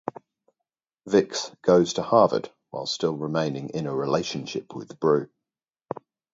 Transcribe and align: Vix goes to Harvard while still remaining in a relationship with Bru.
Vix 1.05 1.51
goes 1.61 1.93
to 1.93 2.01
Harvard 2.01 2.49
while 2.71 2.87
still 2.87 3.15
remaining 3.15 3.69
in 3.69 3.85
a 3.85 3.93
relationship 3.95 4.73
with 4.75 4.99
Bru. 4.99 5.29